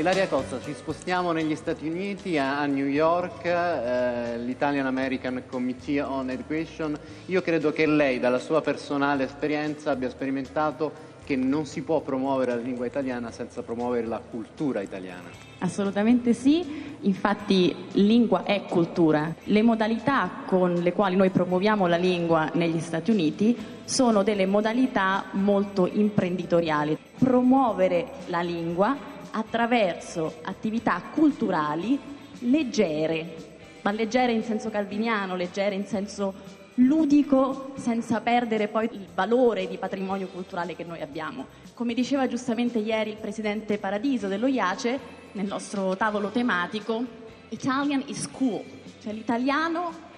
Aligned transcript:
Ilaria 0.00 0.28
Cozza, 0.28 0.58
ci 0.62 0.72
spostiamo 0.72 1.30
negli 1.32 1.54
Stati 1.54 1.86
Uniti, 1.86 2.38
a, 2.38 2.58
a 2.58 2.64
New 2.64 2.86
York, 2.86 3.44
eh, 3.44 4.38
l'Italian 4.38 4.86
American 4.86 5.42
Committee 5.46 6.00
on 6.00 6.30
Education. 6.30 6.98
Io 7.26 7.42
credo 7.42 7.70
che 7.70 7.84
lei, 7.84 8.18
dalla 8.18 8.38
sua 8.38 8.62
personale 8.62 9.24
esperienza, 9.24 9.90
abbia 9.90 10.08
sperimentato 10.08 10.90
che 11.22 11.36
non 11.36 11.66
si 11.66 11.82
può 11.82 12.00
promuovere 12.00 12.54
la 12.54 12.62
lingua 12.62 12.86
italiana 12.86 13.30
senza 13.30 13.60
promuovere 13.60 14.06
la 14.06 14.20
cultura 14.20 14.80
italiana. 14.80 15.28
Assolutamente 15.58 16.32
sì, 16.32 16.96
infatti 17.00 17.76
lingua 17.92 18.44
è 18.44 18.62
cultura. 18.62 19.34
Le 19.44 19.60
modalità 19.60 20.30
con 20.46 20.72
le 20.72 20.94
quali 20.94 21.14
noi 21.14 21.28
promuoviamo 21.28 21.86
la 21.86 21.98
lingua 21.98 22.50
negli 22.54 22.80
Stati 22.80 23.10
Uniti 23.10 23.54
sono 23.84 24.22
delle 24.22 24.46
modalità 24.46 25.24
molto 25.32 25.86
imprenditoriali. 25.86 26.96
Promuovere 27.18 28.12
la 28.28 28.40
lingua 28.40 29.18
attraverso 29.30 30.40
attività 30.42 31.00
culturali 31.12 31.98
leggere, 32.40 33.36
ma 33.82 33.92
leggere 33.92 34.32
in 34.32 34.42
senso 34.42 34.70
calviniano, 34.70 35.36
leggere 35.36 35.74
in 35.74 35.86
senso 35.86 36.58
ludico 36.74 37.72
senza 37.76 38.20
perdere 38.20 38.68
poi 38.68 38.88
il 38.92 39.06
valore 39.14 39.68
di 39.68 39.76
patrimonio 39.76 40.28
culturale 40.28 40.74
che 40.76 40.84
noi 40.84 41.00
abbiamo. 41.00 41.46
Come 41.74 41.94
diceva 41.94 42.26
giustamente 42.26 42.78
ieri 42.78 43.10
il 43.10 43.16
presidente 43.16 43.78
Paradiso 43.78 44.28
dello 44.28 44.46
IACE 44.46 44.98
nel 45.32 45.46
nostro 45.46 45.96
tavolo 45.96 46.28
tematico, 46.28 47.04
Italian 47.50 48.02
is 48.06 48.28
cool, 48.30 48.62
cioè 49.02 49.12
l'italiano 49.12 50.08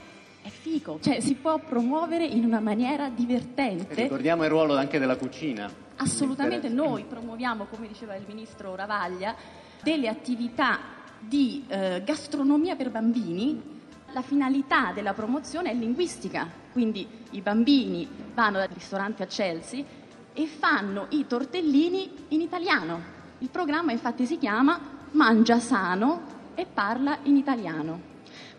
è 0.43 0.49
fico, 0.49 0.99
cioè 1.01 1.21
si 1.21 1.35
può 1.35 1.59
promuovere 1.59 2.25
in 2.25 2.45
una 2.45 2.61
maniera 2.61 3.09
divertente. 3.09 3.95
E 3.95 4.03
ricordiamo 4.03 4.45
il 4.45 4.51
ruolo 4.51 4.77
anche 4.77 4.99
della 4.99 5.17
cucina. 5.17 5.82
Assolutamente, 6.03 6.69
noi 6.69 7.05
promuoviamo, 7.05 7.67
come 7.67 7.87
diceva 7.87 8.17
il 8.17 8.25
ministro 8.27 8.75
Ravaglia, 8.75 9.37
delle 9.83 10.09
attività 10.09 10.81
di 11.21 11.65
eh, 11.69 12.03
gastronomia 12.05 12.75
per 12.75 12.91
bambini 12.91 13.81
la 14.13 14.21
finalità 14.21 14.91
della 14.93 15.15
promozione 15.15 15.71
è 15.71 15.75
linguistica, 15.75 16.49
quindi 16.73 17.07
i 17.31 17.41
bambini 17.41 18.07
vanno 18.35 18.59
al 18.59 18.69
ristorante 18.69 19.23
a 19.23 19.27
Chelsea 19.27 19.85
e 20.33 20.47
fanno 20.47 21.07
i 21.11 21.25
tortellini 21.27 22.11
in 22.29 22.41
italiano. 22.41 23.01
Il 23.39 23.49
programma 23.49 23.93
infatti 23.93 24.27
si 24.27 24.39
chiama 24.39 24.81
Mangia 25.13 25.61
sano 25.61 26.21
e 26.55 26.67
parla 26.67 27.19
in 27.23 27.37
italiano. 27.37 28.11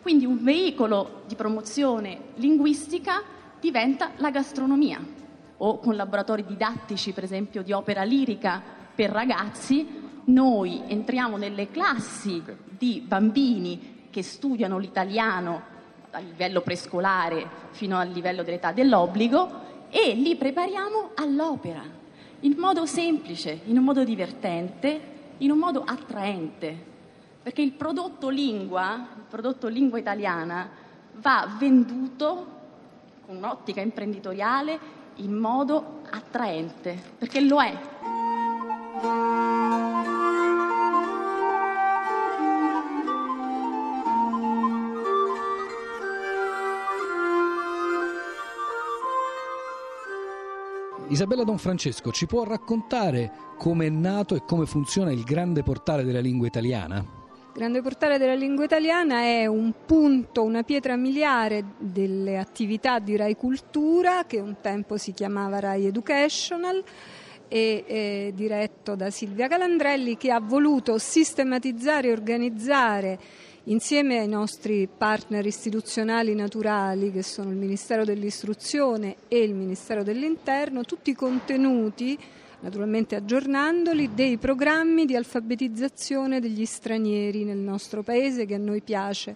Quindi 0.01 0.25
un 0.25 0.41
veicolo 0.41 1.23
di 1.27 1.35
promozione 1.35 2.19
linguistica 2.35 3.21
diventa 3.59 4.11
la 4.17 4.31
gastronomia 4.31 5.21
o 5.65 5.79
con 5.79 5.95
laboratori 5.95 6.43
didattici, 6.45 7.13
per 7.13 7.23
esempio, 7.23 7.63
di 7.63 7.71
opera 7.71 8.03
lirica 8.03 8.61
per 8.93 9.09
ragazzi, 9.09 10.01
noi 10.25 10.81
entriamo 10.87 11.37
nelle 11.37 11.71
classi 11.71 12.43
di 12.67 13.01
bambini 13.05 14.07
che 14.09 14.23
studiano 14.23 14.77
l'italiano 14.77 15.71
a 16.11 16.19
livello 16.19 16.61
prescolare 16.61 17.47
fino 17.71 17.97
al 17.97 18.09
livello 18.09 18.43
dell'età 18.43 18.71
dell'obbligo 18.73 19.61
e 19.89 20.13
li 20.13 20.35
prepariamo 20.35 21.11
all'opera 21.15 21.81
in 22.41 22.55
modo 22.57 22.85
semplice, 22.85 23.61
in 23.65 23.77
un 23.77 23.85
modo 23.85 24.03
divertente, 24.03 25.11
in 25.37 25.49
un 25.49 25.57
modo 25.57 25.81
attraente, 25.85 26.77
perché 27.41 27.61
il 27.61 27.71
prodotto 27.71 28.27
lingua, 28.27 29.07
il 29.15 29.23
prodotto 29.29 29.69
lingua 29.69 29.97
italiana 29.97 30.69
va 31.15 31.55
venduto 31.57 32.47
con 33.25 33.37
un'ottica 33.37 33.79
imprenditoriale 33.79 35.01
in 35.17 35.33
modo 35.33 36.01
attraente, 36.09 36.99
perché 37.17 37.41
lo 37.41 37.61
è. 37.61 37.91
Isabella 51.09 51.43
Don 51.43 51.59
Francesco 51.59 52.11
ci 52.11 52.25
può 52.25 52.43
raccontare 52.43 53.31
come 53.57 53.85
è 53.85 53.89
nato 53.89 54.35
e 54.35 54.43
come 54.43 54.65
funziona 54.65 55.11
il 55.11 55.23
Grande 55.23 55.61
Portale 55.61 56.03
della 56.03 56.19
Lingua 56.19 56.47
Italiana? 56.47 57.22
Grande 57.53 57.83
Portale 57.83 58.17
della 58.17 58.33
Lingua 58.33 58.63
Italiana 58.63 59.19
è 59.19 59.45
un 59.45 59.71
punto, 59.85 60.41
una 60.41 60.63
pietra 60.63 60.95
miliare 60.95 61.63
delle 61.77 62.39
attività 62.39 62.97
di 62.97 63.15
Rai 63.15 63.35
Cultura, 63.35 64.25
che 64.25 64.39
un 64.39 64.55
tempo 64.59 64.97
si 64.97 65.13
chiamava 65.13 65.59
Rai 65.59 65.85
Educational, 65.85 66.83
e 67.47 67.83
eh, 67.85 68.31
diretto 68.33 68.95
da 68.95 69.11
Silvia 69.11 69.47
Calandrelli, 69.47 70.17
che 70.17 70.31
ha 70.31 70.39
voluto 70.39 70.97
sistematizzare 70.97 72.07
e 72.07 72.11
organizzare 72.11 73.19
insieme 73.65 74.17
ai 74.17 74.27
nostri 74.27 74.89
partner 74.89 75.45
istituzionali 75.45 76.33
naturali 76.33 77.11
che 77.11 77.21
sono 77.21 77.51
il 77.51 77.57
Ministero 77.57 78.03
dell'Istruzione 78.03 79.17
e 79.27 79.43
il 79.43 79.53
Ministero 79.53 80.01
dell'Interno, 80.01 80.85
tutti 80.85 81.11
i 81.11 81.15
contenuti, 81.15 82.17
naturalmente 82.63 83.15
aggiornandoli, 83.15 84.13
dei 84.13 84.37
programmi 84.37 85.05
di 85.05 85.17
alfabetizzazione 85.17 86.39
degli 86.39 86.65
stranieri 86.65 87.43
nel 87.43 87.57
nostro 87.57 88.03
Paese 88.03 88.45
che 88.45 88.55
a 88.55 88.57
noi 88.57 88.81
piace 88.81 89.35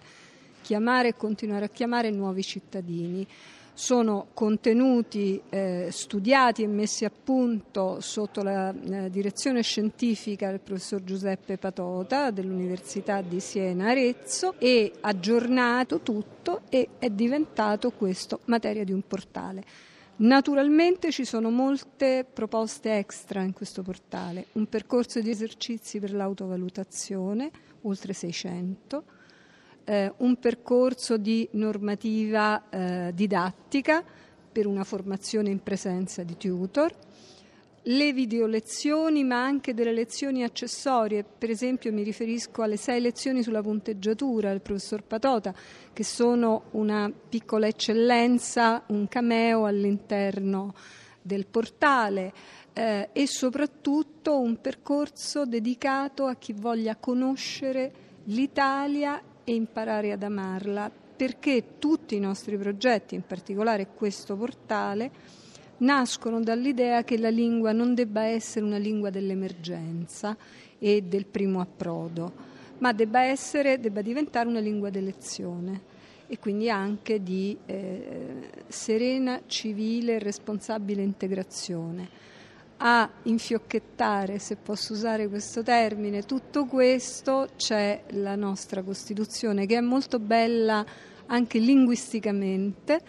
chiamare 0.62 1.08
e 1.08 1.16
continuare 1.16 1.66
a 1.66 1.68
chiamare 1.68 2.10
nuovi 2.10 2.42
cittadini 2.42 3.26
sono 3.74 4.28
contenuti 4.32 5.40
eh, 5.50 5.88
studiati 5.92 6.62
e 6.62 6.66
messi 6.66 7.04
a 7.04 7.12
punto 7.12 8.00
sotto 8.00 8.42
la 8.42 8.74
eh, 8.74 9.10
direzione 9.10 9.62
scientifica 9.62 10.48
del 10.50 10.60
professor 10.60 11.04
Giuseppe 11.04 11.58
Patota 11.58 12.30
dell'Università 12.30 13.20
di 13.20 13.38
Siena 13.38 13.90
Arezzo 13.90 14.54
e 14.58 14.90
aggiornato 15.00 16.00
tutto 16.00 16.62
e 16.70 16.88
è 16.98 17.08
diventato 17.10 17.90
questo 17.92 18.40
materia 18.46 18.84
di 18.84 18.92
un 18.92 19.02
portale. 19.06 19.62
Naturalmente 20.20 21.12
ci 21.12 21.24
sono 21.24 21.48
molte 21.48 22.26
proposte 22.30 22.96
extra 22.96 23.42
in 23.42 23.52
questo 23.52 23.82
portale, 23.82 24.46
un 24.54 24.66
percorso 24.66 25.20
di 25.20 25.30
esercizi 25.30 26.00
per 26.00 26.12
l'autovalutazione, 26.12 27.50
oltre 27.82 28.12
600, 28.12 29.04
eh, 29.84 30.12
un 30.16 30.36
percorso 30.40 31.18
di 31.18 31.48
normativa 31.52 32.68
eh, 32.68 33.12
didattica 33.14 34.02
per 34.50 34.66
una 34.66 34.82
formazione 34.82 35.50
in 35.50 35.62
presenza 35.62 36.24
di 36.24 36.36
tutor, 36.36 36.92
le 37.88 38.12
video 38.12 38.46
lezioni 38.46 39.24
ma 39.24 39.42
anche 39.42 39.72
delle 39.72 39.92
lezioni 39.92 40.42
accessorie, 40.42 41.24
per 41.24 41.48
esempio 41.48 41.92
mi 41.92 42.02
riferisco 42.02 42.60
alle 42.62 42.76
sei 42.76 43.00
lezioni 43.00 43.42
sulla 43.42 43.62
punteggiatura 43.62 44.50
del 44.50 44.60
professor 44.60 45.02
Patota, 45.02 45.54
che 45.92 46.04
sono 46.04 46.64
una 46.72 47.10
piccola 47.10 47.66
eccellenza, 47.66 48.82
un 48.88 49.08
cameo 49.08 49.64
all'interno 49.64 50.74
del 51.22 51.46
portale 51.46 52.32
eh, 52.74 53.08
e 53.12 53.26
soprattutto 53.26 54.38
un 54.38 54.60
percorso 54.60 55.46
dedicato 55.46 56.26
a 56.26 56.34
chi 56.34 56.52
voglia 56.52 56.96
conoscere 56.96 57.92
l'Italia 58.24 59.22
e 59.44 59.54
imparare 59.54 60.12
ad 60.12 60.22
amarla, 60.22 60.90
perché 61.16 61.78
tutti 61.78 62.16
i 62.16 62.20
nostri 62.20 62.58
progetti, 62.58 63.14
in 63.14 63.24
particolare 63.26 63.88
questo 63.94 64.36
portale, 64.36 65.46
nascono 65.78 66.40
dall'idea 66.40 67.04
che 67.04 67.18
la 67.18 67.28
lingua 67.28 67.72
non 67.72 67.94
debba 67.94 68.24
essere 68.24 68.64
una 68.64 68.78
lingua 68.78 69.10
dell'emergenza 69.10 70.36
e 70.78 71.02
del 71.02 71.26
primo 71.26 71.60
approdo, 71.60 72.32
ma 72.78 72.92
debba, 72.92 73.22
essere, 73.22 73.80
debba 73.80 74.02
diventare 74.02 74.48
una 74.48 74.60
lingua 74.60 74.90
d'elezione 74.90 75.96
e 76.26 76.38
quindi 76.38 76.68
anche 76.68 77.22
di 77.22 77.56
eh, 77.66 78.50
serena, 78.68 79.40
civile 79.46 80.16
e 80.16 80.18
responsabile 80.18 81.02
integrazione. 81.02 82.26
A 82.80 83.10
infiocchettare, 83.24 84.38
se 84.38 84.54
posso 84.56 84.92
usare 84.92 85.26
questo 85.28 85.62
termine, 85.64 86.22
tutto 86.22 86.66
questo 86.66 87.48
c'è 87.56 88.02
la 88.10 88.36
nostra 88.36 88.82
Costituzione 88.82 89.66
che 89.66 89.78
è 89.78 89.80
molto 89.80 90.20
bella 90.20 90.84
anche 91.26 91.58
linguisticamente, 91.58 93.00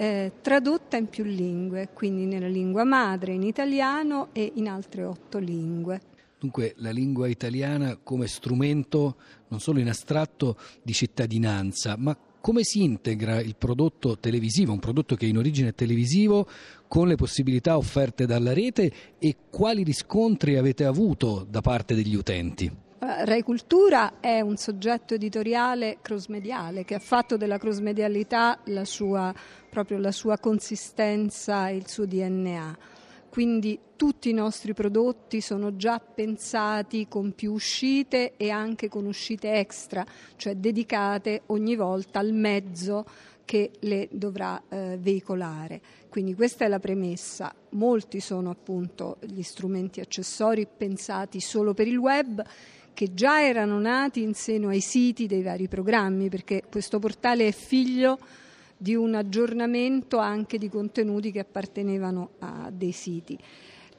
eh, 0.00 0.32
tradotta 0.40 0.96
in 0.96 1.08
più 1.08 1.24
lingue, 1.24 1.90
quindi 1.92 2.24
nella 2.24 2.48
lingua 2.48 2.84
madre, 2.84 3.34
in 3.34 3.42
italiano 3.42 4.28
e 4.32 4.50
in 4.54 4.66
altre 4.66 5.04
otto 5.04 5.36
lingue. 5.36 6.00
Dunque 6.38 6.72
la 6.78 6.90
lingua 6.90 7.28
italiana 7.28 7.98
come 8.02 8.26
strumento 8.26 9.16
non 9.48 9.60
solo 9.60 9.78
in 9.78 9.90
astratto 9.90 10.56
di 10.82 10.94
cittadinanza, 10.94 11.96
ma 11.98 12.16
come 12.40 12.64
si 12.64 12.82
integra 12.82 13.42
il 13.42 13.56
prodotto 13.56 14.16
televisivo, 14.18 14.72
un 14.72 14.78
prodotto 14.78 15.16
che 15.16 15.26
in 15.26 15.36
origine 15.36 15.68
è 15.68 15.74
televisivo, 15.74 16.48
con 16.88 17.06
le 17.06 17.16
possibilità 17.16 17.76
offerte 17.76 18.24
dalla 18.24 18.54
rete 18.54 18.90
e 19.18 19.36
quali 19.50 19.82
riscontri 19.82 20.56
avete 20.56 20.86
avuto 20.86 21.46
da 21.46 21.60
parte 21.60 21.94
degli 21.94 22.14
utenti? 22.14 22.88
Rai 23.02 23.42
Cultura 23.42 24.20
è 24.20 24.42
un 24.42 24.58
soggetto 24.58 25.14
editoriale 25.14 26.00
cross-mediale 26.02 26.84
che 26.84 26.96
ha 26.96 26.98
fatto 26.98 27.38
della 27.38 27.56
cross-medialità 27.56 28.60
la 28.64 28.84
sua, 28.84 29.32
proprio 29.70 29.96
la 29.96 30.12
sua 30.12 30.36
consistenza 30.38 31.68
e 31.68 31.76
il 31.76 31.88
suo 31.88 32.04
DNA. 32.04 32.76
quindi 33.30 33.78
tutti 33.96 34.28
i 34.28 34.34
nostri 34.34 34.74
prodotti 34.74 35.40
sono 35.40 35.76
già 35.76 35.98
pensati 35.98 37.06
con 37.08 37.32
più 37.32 37.52
uscite 37.52 38.36
e 38.36 38.50
anche 38.50 38.88
con 38.88 39.06
uscite 39.06 39.54
extra, 39.54 40.04
cioè 40.36 40.56
dedicate 40.56 41.42
ogni 41.46 41.76
volta 41.76 42.18
al 42.18 42.32
mezzo 42.32 43.04
che 43.44 43.72
le 43.80 44.08
dovrà 44.10 44.62
eh, 44.68 44.96
veicolare. 44.98 45.80
Quindi 46.08 46.34
questa 46.34 46.64
è 46.64 46.68
la 46.68 46.78
premessa. 46.78 47.52
Molti 47.70 48.20
sono 48.20 48.50
appunto 48.50 49.16
gli 49.20 49.42
strumenti 49.42 50.00
accessori 50.00 50.66
pensati 50.66 51.40
solo 51.40 51.74
per 51.74 51.86
il 51.86 51.96
web 51.96 52.44
che 52.92 53.14
già 53.14 53.42
erano 53.42 53.78
nati 53.78 54.22
in 54.22 54.34
seno 54.34 54.68
ai 54.68 54.80
siti 54.80 55.26
dei 55.26 55.42
vari 55.42 55.68
programmi, 55.68 56.28
perché 56.28 56.62
questo 56.68 56.98
portale 56.98 57.46
è 57.46 57.52
figlio 57.52 58.18
di 58.76 58.94
un 58.94 59.14
aggiornamento 59.14 60.18
anche 60.18 60.56
di 60.56 60.68
contenuti 60.68 61.30
che 61.30 61.40
appartenevano 61.40 62.30
a 62.38 62.70
dei 62.72 62.92
siti. 62.92 63.38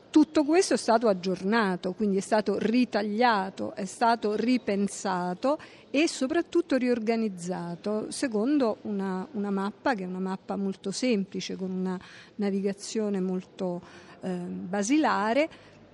Tutto 0.10 0.44
questo 0.44 0.74
è 0.74 0.78
stato 0.78 1.08
aggiornato, 1.08 1.94
quindi 1.94 2.18
è 2.18 2.22
stato 2.22 2.58
ritagliato, 2.60 3.74
è 3.76 3.86
stato 3.86 4.36
ripensato 4.36 5.58
e 5.90 6.08
soprattutto 6.10 6.76
riorganizzato 6.76 8.12
secondo 8.12 8.80
una, 8.82 9.26
una 9.32 9.52
mappa 9.52 9.94
che 9.96 10.04
è 10.04 10.08
una 10.08 10.20
mappa 10.20 10.58
molto 10.58 10.92
semplice, 10.92 11.56
con 11.56 11.72
una 11.72 11.98
navigazione 12.36 13.22
molto 13.22 13.82
eh, 14.22 14.30
basilare, 14.30 15.50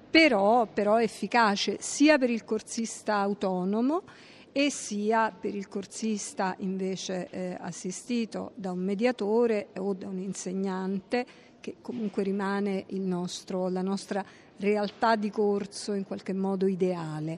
però, 0.09 0.65
però 0.65 0.99
efficace 0.99 1.77
sia 1.79 2.17
per 2.17 2.29
il 2.29 2.43
corsista 2.43 3.15
autonomo 3.15 4.03
e 4.51 4.71
sia 4.71 5.31
per 5.31 5.53
il 5.53 5.67
corsista 5.67 6.55
invece 6.59 7.27
eh, 7.29 7.57
assistito 7.59 8.51
da 8.55 8.71
un 8.71 8.79
mediatore 8.79 9.67
o 9.77 9.93
da 9.93 10.07
un 10.07 10.17
insegnante 10.17 11.25
che 11.59 11.75
comunque 11.81 12.23
rimane 12.23 12.85
nostro, 12.89 13.69
la 13.69 13.81
nostra 13.81 14.25
realtà 14.57 15.15
di 15.15 15.29
corso 15.29 15.93
in 15.93 16.05
qualche 16.05 16.33
modo 16.33 16.65
ideale. 16.65 17.37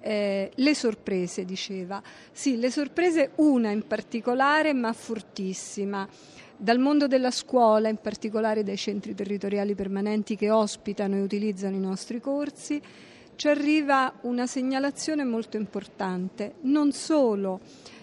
Eh, 0.00 0.50
le 0.54 0.74
sorprese, 0.74 1.44
diceva. 1.44 2.02
Sì, 2.32 2.56
le 2.56 2.70
sorprese, 2.70 3.32
una 3.36 3.70
in 3.70 3.86
particolare, 3.86 4.72
ma 4.72 4.92
fortissima. 4.92 6.08
Dal 6.62 6.78
mondo 6.78 7.06
della 7.06 7.30
scuola, 7.30 7.88
in 7.88 7.96
particolare 8.02 8.62
dai 8.62 8.76
centri 8.76 9.14
territoriali 9.14 9.74
permanenti 9.74 10.36
che 10.36 10.50
ospitano 10.50 11.16
e 11.16 11.22
utilizzano 11.22 11.74
i 11.74 11.80
nostri 11.80 12.20
corsi, 12.20 12.78
ci 13.34 13.48
arriva 13.48 14.12
una 14.24 14.46
segnalazione 14.46 15.24
molto 15.24 15.56
importante. 15.56 16.56
Non 16.64 16.92
solo 16.92 17.60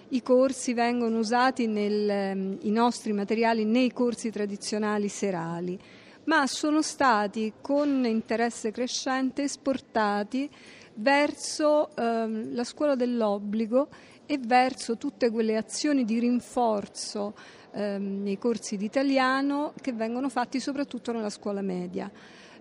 i 0.08 0.24
corsi 0.24 0.74
vengono 0.74 1.20
usati 1.20 1.68
nel, 1.68 2.10
ehm, 2.10 2.58
nostri 2.72 3.14
materiali 3.14 3.64
nei 3.64 3.94
corsi 3.94 4.32
tradizionali 4.32 5.08
serali, 5.08 5.80
ma 6.24 6.48
sono 6.48 6.82
stati 6.82 7.54
con 7.62 8.06
interesse 8.08 8.72
crescente 8.72 9.44
esportati 9.44 10.50
verso 10.98 11.96
ehm, 11.96 12.54
la 12.54 12.64
scuola 12.64 12.96
dell'obbligo 12.96 13.90
e 14.26 14.38
verso 14.38 14.98
tutte 14.98 15.30
quelle 15.30 15.56
azioni 15.56 16.04
di 16.04 16.20
rinforzo 16.20 17.34
ehm, 17.72 18.22
nei 18.24 18.38
corsi 18.38 18.78
di 18.78 18.86
italiano 18.86 19.74
che 19.82 19.94
vengono 19.94 20.30
fatti 20.30 20.60
soprattutto 20.60 21.12
nella 21.12 21.30
scuola 21.30 21.62
media. 21.62 22.12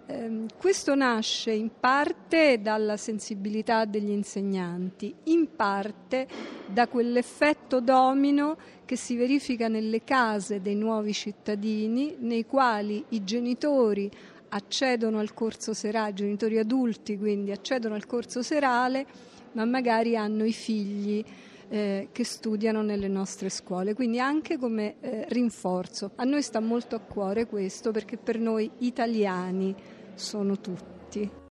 Ehm, 0.08 0.46
questo 0.56 0.94
nasce 0.94 1.50
in 1.50 1.70
parte 1.80 2.60
dalla 2.62 2.96
sensibilità 2.96 3.84
degli 3.84 4.10
insegnanti, 4.10 5.12
in 5.24 5.56
parte 5.56 6.28
da 6.66 6.86
quell'effetto 6.86 7.80
domino 7.80 8.56
che 8.84 8.94
si 8.94 9.16
verifica 9.16 9.66
nelle 9.66 10.04
case 10.04 10.62
dei 10.62 10.76
nuovi 10.76 11.12
cittadini, 11.12 12.14
nei 12.20 12.46
quali 12.46 13.04
i 13.08 13.24
genitori 13.24 14.08
accedono 14.56 15.18
al 15.18 15.34
corso 15.34 15.74
serale, 15.74 16.14
genitori 16.14 16.58
adulti 16.58 17.18
quindi 17.18 17.52
accedono 17.52 17.94
al 17.94 18.06
corso 18.06 18.42
serale, 18.42 19.06
ma 19.52 19.64
magari 19.64 20.16
hanno 20.16 20.44
i 20.44 20.52
figli 20.52 21.24
eh, 21.68 22.08
che 22.12 22.24
studiano 22.24 22.82
nelle 22.82 23.08
nostre 23.08 23.48
scuole, 23.48 23.94
quindi 23.94 24.18
anche 24.18 24.58
come 24.58 24.96
eh, 25.00 25.26
rinforzo. 25.28 26.12
A 26.16 26.24
noi 26.24 26.42
sta 26.42 26.60
molto 26.60 26.96
a 26.96 27.00
cuore 27.00 27.46
questo 27.46 27.90
perché 27.90 28.16
per 28.16 28.38
noi 28.38 28.70
italiani 28.78 29.74
sono 30.14 30.58
tutti. 30.58 31.44